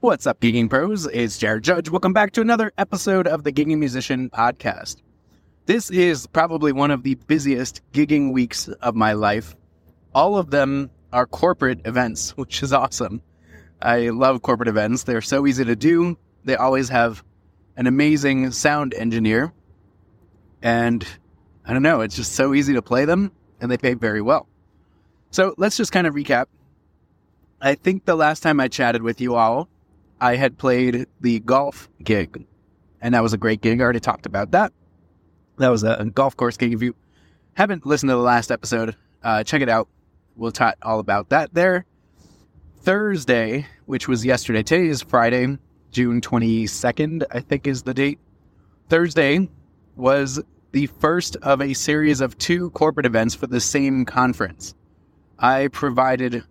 [0.00, 1.06] What's up, Gigging Pros?
[1.06, 1.90] It's Jared Judge.
[1.90, 5.02] Welcome back to another episode of the Gigging Musician Podcast.
[5.66, 9.56] This is probably one of the busiest gigging weeks of my life.
[10.14, 13.20] All of them are corporate events, which is awesome.
[13.82, 15.02] I love corporate events.
[15.02, 16.16] They're so easy to do.
[16.44, 17.24] They always have
[17.76, 19.52] an amazing sound engineer.
[20.62, 21.04] And
[21.66, 24.46] I don't know, it's just so easy to play them, and they pay very well.
[25.32, 26.46] So let's just kind of recap.
[27.60, 29.68] I think the last time I chatted with you all,
[30.20, 32.46] I had played the golf gig,
[33.00, 33.80] and that was a great gig.
[33.80, 34.72] I already talked about that.
[35.58, 36.72] That was a golf course gig.
[36.72, 36.94] If you
[37.54, 39.88] haven't listened to the last episode, uh, check it out.
[40.36, 41.84] We'll talk all about that there.
[42.80, 45.58] Thursday, which was yesterday, today is Friday,
[45.90, 48.18] June 22nd, I think is the date.
[48.88, 49.48] Thursday
[49.96, 50.40] was
[50.72, 54.74] the first of a series of two corporate events for the same conference.
[55.38, 56.44] I provided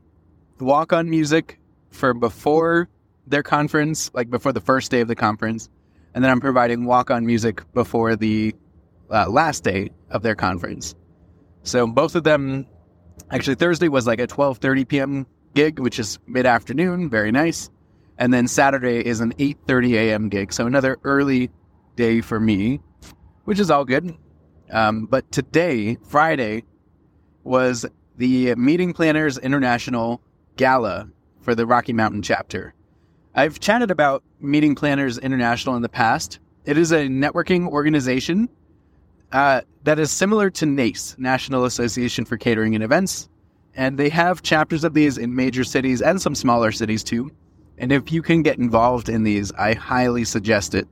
[0.60, 1.60] walk on music
[1.92, 2.90] for before
[3.28, 5.70] their conference, like before the first day of the conference,
[6.14, 8.56] and then I'm providing walk on music before the
[9.12, 10.96] uh, last day of their conference.
[11.64, 12.66] So both of them,
[13.30, 15.28] actually Thursday was like a 12:30 p.m.
[15.54, 17.70] gig, which is mid afternoon, very nice,
[18.18, 20.30] and then Saturday is an 8:30 a.m.
[20.30, 21.52] gig, so another early
[21.96, 22.80] day for me,
[23.44, 24.16] which is all good.
[24.72, 26.64] Um, but today, Friday,
[27.44, 27.86] was
[28.18, 30.22] the Meeting Planners International
[30.58, 31.10] Gala
[31.42, 32.74] for the Rocky Mountain chapter.
[33.38, 36.40] I've chatted about Meeting Planners International in the past.
[36.66, 38.50] It is a networking organization
[39.32, 43.30] uh, that is similar to NACE, National Association for Catering and Events.
[43.76, 47.30] And they have chapters of these in major cities and some smaller cities too.
[47.78, 50.88] And if you can get involved in these, I highly suggest it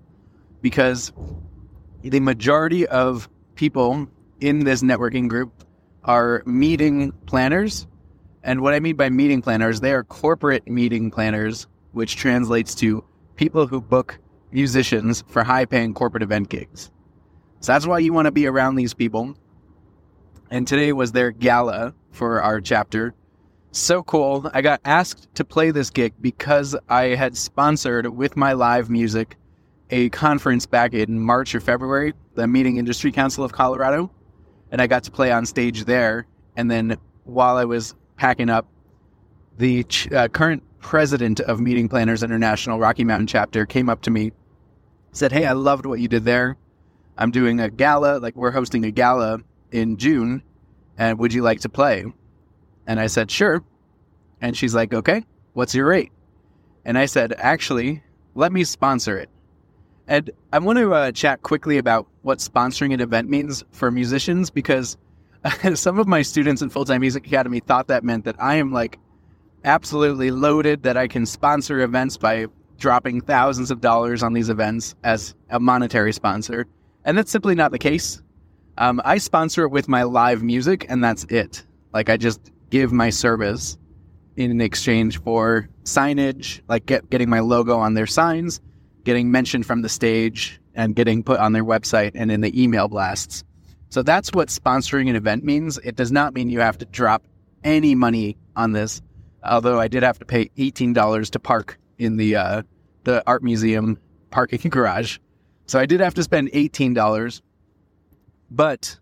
[0.61, 1.11] because
[2.03, 4.07] the majority of people
[4.39, 5.51] in this networking group
[6.03, 7.87] are meeting planners.
[8.43, 13.03] And what I mean by meeting planners, they are corporate meeting planners which translates to
[13.37, 14.19] people who book
[14.51, 16.91] musicians for high paying corporate event gigs.
[17.61, 19.35] So that's why you want to be around these people.
[20.51, 23.13] And today was their gala for our chapter.
[23.71, 24.51] So cool.
[24.53, 29.37] I got asked to play this gig because I had sponsored with my live music
[29.89, 34.11] a conference back in March or February, the Meeting Industry Council of Colorado.
[34.69, 36.27] And I got to play on stage there.
[36.57, 38.67] And then while I was packing up,
[39.57, 44.11] the ch- uh, current president of Meeting Planners International Rocky Mountain chapter came up to
[44.11, 44.31] me,
[45.13, 46.57] said, Hey, I loved what you did there.
[47.17, 49.39] I'm doing a gala, like we're hosting a gala
[49.71, 50.43] in June,
[50.95, 52.05] and would you like to play?
[52.85, 53.63] And I said, Sure.
[54.41, 56.11] And she's like, Okay, what's your rate?
[56.85, 58.03] And I said, Actually,
[58.35, 59.31] let me sponsor it.
[60.07, 64.51] And I want to uh, chat quickly about what sponsoring an event means for musicians
[64.51, 64.97] because
[65.73, 68.71] some of my students in Full Time Music Academy thought that meant that I am
[68.71, 68.99] like
[69.65, 74.95] absolutely loaded that I can sponsor events by dropping thousands of dollars on these events
[75.03, 76.67] as a monetary sponsor.
[77.03, 78.21] And that's simply not the case.
[78.77, 81.65] Um, I sponsor it with my live music, and that's it.
[81.93, 83.77] Like, I just give my service
[84.35, 88.59] in exchange for signage, like get, getting my logo on their signs,
[89.05, 92.89] getting mentioned from the stage, and getting put on their website and in the email
[92.89, 93.45] blasts.
[93.89, 95.77] So that's what sponsoring an event means.
[95.77, 97.23] It does not mean you have to drop
[97.63, 99.01] any money on this
[99.45, 102.63] although I did have to pay eighteen dollars to park in the uh,
[103.03, 103.99] the art museum
[104.31, 105.19] parking garage,
[105.67, 107.41] so I did have to spend eighteen dollars.
[108.51, 108.99] But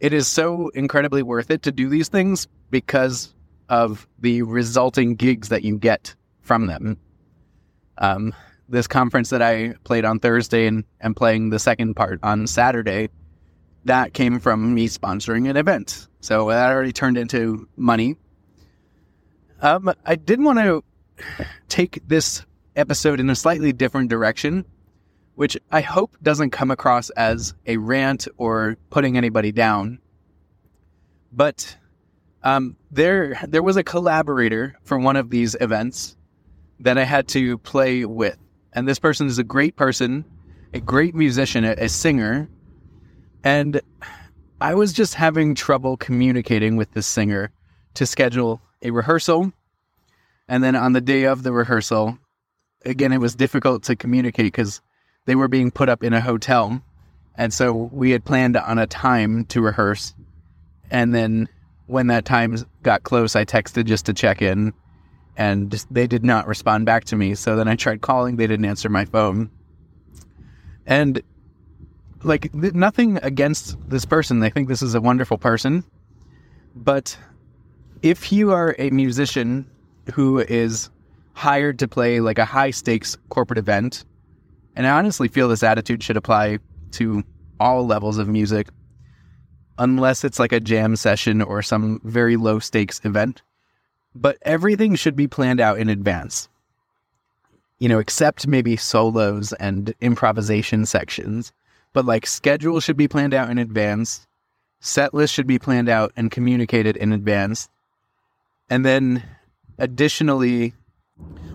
[0.00, 3.32] it is so incredibly worth it to do these things because
[3.68, 6.98] of the resulting gigs that you get from them.
[7.98, 8.34] Um,
[8.68, 13.10] this conference that I played on Thursday and, and playing the second part on Saturday,
[13.84, 16.08] that came from me sponsoring an event.
[16.20, 18.16] So that already turned into money
[19.62, 20.84] um, I did want to
[21.68, 22.44] take this
[22.74, 24.64] episode in a slightly different direction,
[25.36, 30.00] which I hope doesn't come across as a rant or putting anybody down.
[31.32, 31.76] But
[32.42, 36.16] um, there, there was a collaborator for one of these events
[36.80, 38.36] that I had to play with,
[38.72, 40.24] and this person is a great person,
[40.74, 42.48] a great musician, a, a singer,
[43.44, 43.80] and
[44.60, 47.52] I was just having trouble communicating with this singer
[47.94, 49.52] to schedule a rehearsal.
[50.48, 52.18] And then on the day of the rehearsal,
[52.84, 54.80] again, it was difficult to communicate because
[55.24, 56.82] they were being put up in a hotel.
[57.36, 60.14] And so we had planned on a time to rehearse.
[60.90, 61.48] And then
[61.86, 64.74] when that time got close, I texted just to check in
[65.36, 67.34] and they did not respond back to me.
[67.34, 69.50] So then I tried calling, they didn't answer my phone.
[70.86, 71.22] And
[72.22, 74.40] like th- nothing against this person.
[74.40, 75.84] They think this is a wonderful person.
[76.74, 77.16] But
[78.02, 79.64] if you are a musician
[80.12, 80.90] who is
[81.34, 84.04] hired to play like a high stakes corporate event,
[84.74, 86.58] and I honestly feel this attitude should apply
[86.92, 87.22] to
[87.60, 88.68] all levels of music,
[89.78, 93.42] unless it's like a jam session or some very low stakes event.
[94.14, 96.48] But everything should be planned out in advance.
[97.78, 101.52] You know, except maybe solos and improvisation sections.
[101.92, 104.26] But like schedule should be planned out in advance.
[104.80, 107.68] Set list should be planned out and communicated in advance.
[108.72, 109.22] And then
[109.76, 110.72] additionally,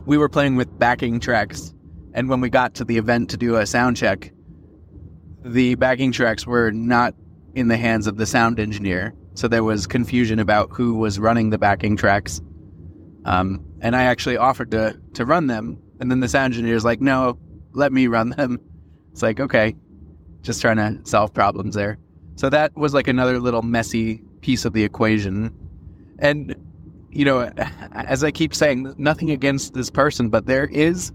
[0.06, 1.74] we were playing with backing tracks.
[2.14, 4.32] And when we got to the event to do a sound check,
[5.44, 7.16] the backing tracks were not
[7.56, 9.16] in the hands of the sound engineer.
[9.34, 12.40] So there was confusion about who was running the backing tracks.
[13.26, 15.82] Um, and I actually offered to, to run them.
[16.00, 17.40] And then the sound engineer is like, no,
[17.74, 18.62] let me run them.
[19.12, 19.76] It's like, okay,
[20.44, 21.98] just trying to solve problems there.
[22.36, 25.52] So that was like another little messy piece of the equation.
[26.20, 26.56] And,
[27.18, 27.40] you know,
[27.94, 31.12] as I keep saying, nothing against this person, but there is,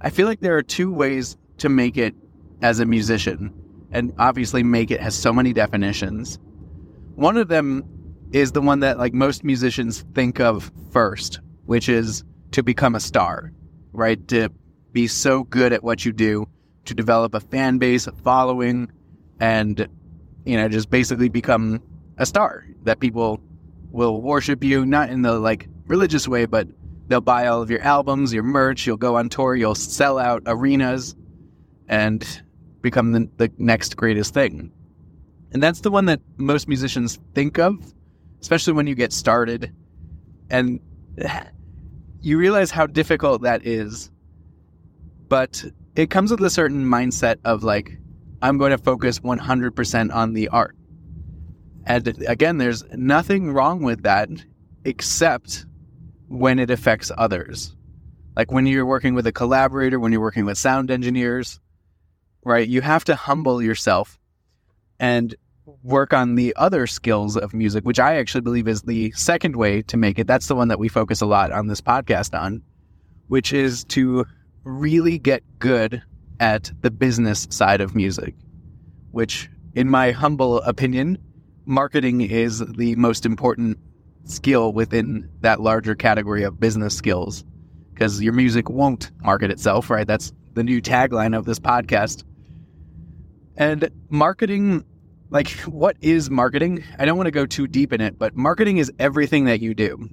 [0.00, 2.14] I feel like there are two ways to make it
[2.62, 3.52] as a musician.
[3.92, 6.38] And obviously, make it has so many definitions.
[7.16, 7.84] One of them
[8.32, 13.00] is the one that like most musicians think of first, which is to become a
[13.00, 13.52] star,
[13.92, 14.26] right?
[14.28, 14.48] To
[14.92, 16.48] be so good at what you do
[16.86, 18.90] to develop a fan base, a following,
[19.38, 19.86] and
[20.46, 21.82] you know, just basically become
[22.16, 23.40] a star that people
[23.90, 26.68] will worship you, not in the like religious way, but
[27.08, 30.42] they'll buy all of your albums, your merch, you'll go on tour, you'll sell out
[30.46, 31.16] arenas
[31.88, 32.42] and
[32.82, 34.72] become the, the next greatest thing.
[35.52, 37.92] And that's the one that most musicians think of,
[38.40, 39.74] especially when you get started.
[40.48, 40.80] And
[42.20, 44.10] you realize how difficult that is.
[45.28, 45.64] But
[45.96, 47.98] it comes with a certain mindset of like,
[48.42, 50.76] I'm going to focus 100% on the art.
[51.86, 54.28] And again, there's nothing wrong with that
[54.84, 55.66] except
[56.28, 57.74] when it affects others.
[58.36, 61.60] Like when you're working with a collaborator, when you're working with sound engineers,
[62.44, 62.66] right?
[62.66, 64.18] You have to humble yourself
[64.98, 65.34] and
[65.82, 69.82] work on the other skills of music, which I actually believe is the second way
[69.82, 70.26] to make it.
[70.26, 72.62] That's the one that we focus a lot on this podcast on,
[73.28, 74.24] which is to
[74.64, 76.02] really get good
[76.38, 78.34] at the business side of music,
[79.10, 81.18] which, in my humble opinion,
[81.70, 83.78] marketing is the most important
[84.24, 87.44] skill within that larger category of business skills
[87.94, 90.06] because your music won't market itself, right?
[90.06, 92.24] That's the new tagline of this podcast.
[93.56, 94.84] And marketing,
[95.30, 96.82] like, what is marketing?
[96.98, 99.74] I don't want to go too deep in it, but marketing is everything that you
[99.74, 100.08] do.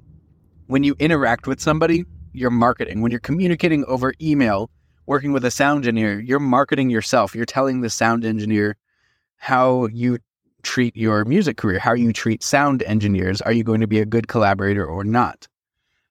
[0.68, 3.02] When you interact with somebody, you're marketing.
[3.02, 4.70] When you're communicating over email,
[5.06, 7.34] working with a sound engineer, you're marketing yourself.
[7.34, 8.78] You're telling the sound engineer
[9.38, 10.20] how you
[10.64, 13.42] treat your music career, how you treat sound engineers.
[13.42, 15.48] Are you going to be a good collaborator or not?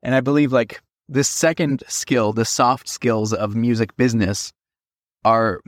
[0.03, 4.53] And I believe like this second skill, the soft skills of music business
[5.25, 5.61] are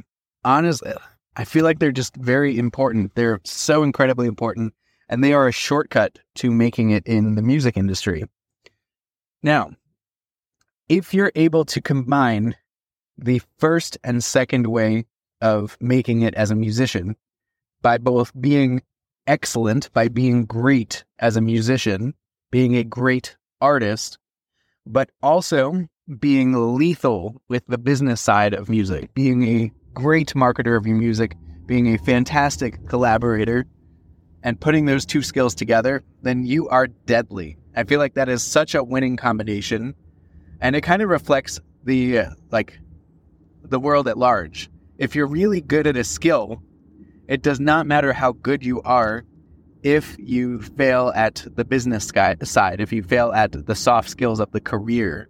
[0.45, 0.93] honestly,
[1.37, 3.15] I feel like they're just very important.
[3.15, 4.75] They're so incredibly important
[5.09, 8.25] and they are a shortcut to making it in the music industry.
[9.43, 9.71] Now,
[10.89, 12.57] if you're able to combine
[13.17, 15.07] the first and second way
[15.41, 17.17] of making it as a musician
[17.83, 18.83] by both being
[19.27, 22.15] excellent, by being great as a musician,
[22.51, 24.19] being a great artist,
[24.87, 25.87] but also
[26.19, 31.37] being lethal with the business side of music, being a great marketer of your music,
[31.67, 33.67] being a fantastic collaborator,
[34.43, 37.59] and putting those two skills together, then you are deadly.
[37.77, 39.95] I feel like that is such a winning combination
[40.61, 42.79] and it kind of reflects the uh, like
[43.63, 44.71] the world at large.
[44.99, 46.63] If you're really good at a skill,
[47.29, 49.25] it does not matter how good you are
[49.83, 52.11] if you fail at the business
[52.43, 55.29] side, if you fail at the soft skills of the career,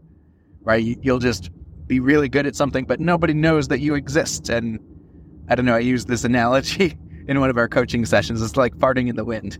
[0.62, 0.98] right?
[1.02, 1.50] You'll just
[1.86, 4.48] be really good at something, but nobody knows that you exist.
[4.48, 4.78] And
[5.48, 6.96] I don't know, I use this analogy
[7.28, 8.40] in one of our coaching sessions.
[8.40, 9.58] It's like farting in the wind.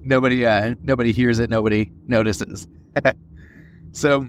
[0.00, 1.50] Nobody, uh, nobody hears it.
[1.50, 2.66] Nobody notices.
[3.92, 4.26] so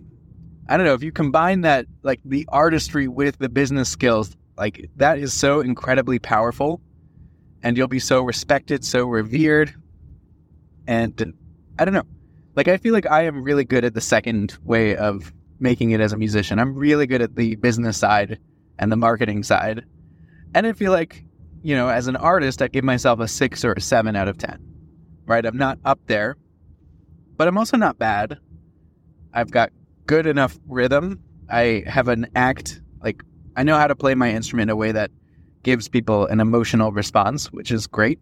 [0.67, 4.89] I don't know if you combine that like the artistry with the business skills, like
[4.97, 6.81] that is so incredibly powerful
[7.63, 9.73] and you'll be so respected, so revered.
[10.87, 11.33] And
[11.77, 12.07] I don't know.
[12.55, 15.99] Like I feel like I am really good at the second way of making it
[16.01, 16.59] as a musician.
[16.59, 18.39] I'm really good at the business side
[18.77, 19.85] and the marketing side.
[20.55, 21.23] And I feel like,
[21.61, 24.37] you know, as an artist, I give myself a six or a seven out of
[24.37, 24.59] 10,
[25.25, 25.45] right?
[25.45, 26.37] I'm not up there,
[27.37, 28.39] but I'm also not bad.
[29.33, 29.71] I've got
[30.05, 31.21] good enough rhythm.
[31.49, 33.21] I have an act, like,
[33.55, 35.11] I know how to play my instrument in a way that
[35.63, 38.19] gives people an emotional response, which is great.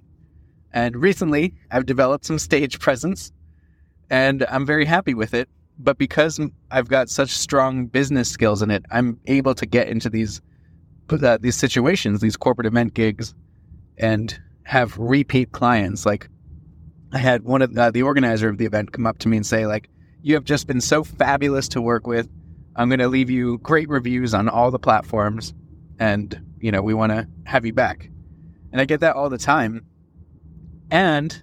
[0.73, 3.31] And recently, I've developed some stage presence
[4.09, 5.49] and I'm very happy with it.
[5.79, 6.39] But because
[6.71, 10.41] I've got such strong business skills in it, I'm able to get into these
[11.09, 13.35] uh, these situations, these corporate event gigs,
[13.97, 16.05] and have repeat clients.
[16.05, 16.29] Like
[17.13, 19.37] I had one of the, uh, the organizer of the event come up to me
[19.37, 19.87] and say, like,
[20.23, 22.27] "You have just been so fabulous to work with.
[22.75, 25.53] I'm going to leave you great reviews on all the platforms,
[25.99, 28.09] and you know we want to have you back."
[28.71, 29.85] And I get that all the time.
[30.91, 31.41] And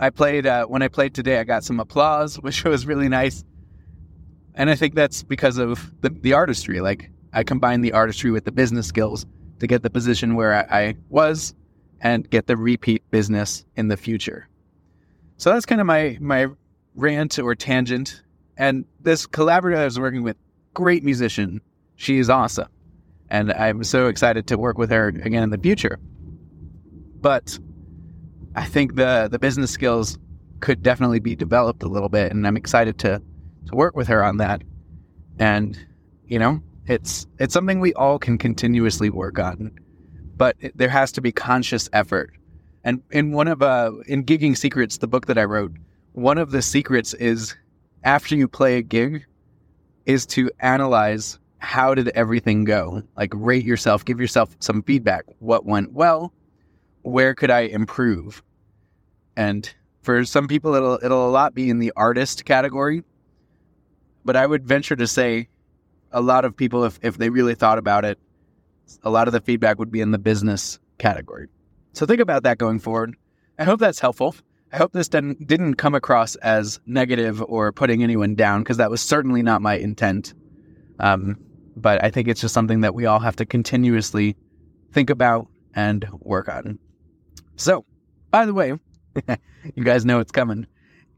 [0.00, 1.38] I played uh, when I played today.
[1.38, 3.44] I got some applause, which was really nice.
[4.54, 6.80] And I think that's because of the, the artistry.
[6.80, 9.24] Like I combined the artistry with the business skills
[9.60, 11.54] to get the position where I, I was
[12.00, 14.48] and get the repeat business in the future.
[15.36, 16.48] So that's kind of my my
[16.94, 18.22] rant or tangent.
[18.56, 20.36] And this collaborator I was working with,
[20.74, 21.60] great musician.
[21.94, 22.68] She is awesome.
[23.30, 25.98] And I'm so excited to work with her again in the future.
[27.20, 27.58] But
[28.54, 30.18] I think the the business skills
[30.60, 33.22] could definitely be developed a little bit, and I'm excited to
[33.66, 34.62] to work with her on that.
[35.38, 35.78] And
[36.26, 39.78] you know, it's it's something we all can continuously work on,
[40.36, 42.32] but it, there has to be conscious effort.
[42.84, 45.72] And in one of uh in gigging secrets, the book that I wrote,
[46.12, 47.54] one of the secrets is
[48.04, 49.26] after you play a gig,
[50.06, 53.02] is to analyze how did everything go?
[53.16, 55.24] Like rate yourself, give yourself some feedback.
[55.38, 56.32] What went well?
[57.02, 58.42] Where could I improve?
[59.36, 59.72] And
[60.02, 63.04] for some people, it'll it'll a lot be in the artist category.
[64.24, 65.48] But I would venture to say,
[66.12, 68.18] a lot of people, if if they really thought about it,
[69.02, 71.48] a lot of the feedback would be in the business category.
[71.92, 73.16] So think about that going forward.
[73.58, 74.34] I hope that's helpful.
[74.72, 78.90] I hope this didn't didn't come across as negative or putting anyone down because that
[78.90, 80.34] was certainly not my intent.
[81.00, 81.38] Um,
[81.80, 84.36] but I think it's just something that we all have to continuously
[84.92, 86.78] think about and work on.
[87.56, 87.84] So,
[88.30, 88.78] by the way,
[89.74, 90.66] you guys know it's coming.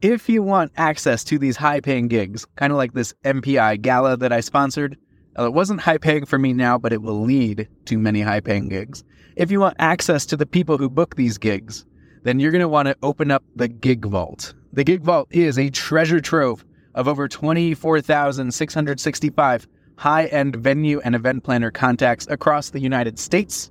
[0.02, 4.16] If you want access to these high paying gigs, kind of like this MPI gala
[4.16, 4.96] that I sponsored,
[5.38, 8.40] uh, it wasn't high paying for me now, but it will lead to many high
[8.40, 9.04] paying gigs.
[9.36, 11.84] If you want access to the people who book these gigs,
[12.22, 14.52] then you're going to want to open up the Gig Vault.
[14.72, 16.64] The Gig Vault is a treasure trove
[16.94, 19.68] of over 24,665
[20.00, 23.70] high end venue and event planner contacts across the United States.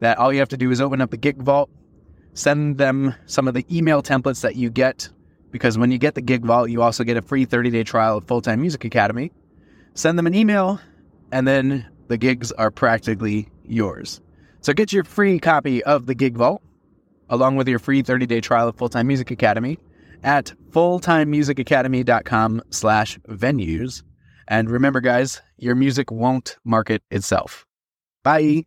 [0.00, 1.68] That all you have to do is open up the Gig Vault,
[2.32, 5.10] send them some of the email templates that you get
[5.50, 8.24] because when you get the gig vault you also get a free 30-day trial of
[8.24, 9.32] full-time music academy
[9.94, 10.78] send them an email
[11.32, 14.20] and then the gigs are practically yours
[14.60, 16.60] so get your free copy of the gig vault
[17.30, 19.78] along with your free 30-day trial of full-time music academy
[20.22, 24.02] at fulltimemusicacademy.com slash venues
[24.48, 27.64] and remember guys your music won't market itself.
[28.24, 28.66] Bye